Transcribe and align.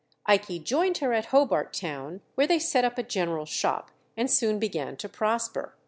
Ikey 0.25 0.57
joined 0.57 0.97
her 0.97 1.13
at 1.13 1.27
Hobart 1.27 1.73
Town, 1.73 2.21
where 2.33 2.47
they 2.47 2.57
set 2.57 2.83
up 2.83 2.97
a 2.97 3.03
general 3.03 3.45
shop, 3.45 3.91
and 4.17 4.31
soon 4.31 4.57
began 4.57 4.97
to 4.97 5.07
prosper. 5.07 5.75